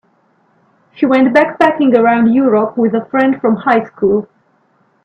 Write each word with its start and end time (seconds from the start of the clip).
She 0.95 1.05
went 1.05 1.31
backpacking 1.31 1.95
around 1.95 2.33
Europe 2.33 2.75
with 2.75 2.95
a 2.95 3.05
friend 3.05 3.39
from 3.39 3.55
high 3.57 3.83
school. 3.85 4.27